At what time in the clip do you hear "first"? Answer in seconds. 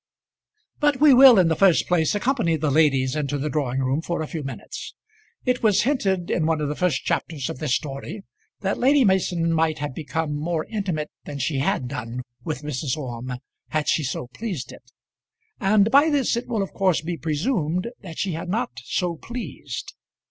1.55-1.87, 6.75-7.03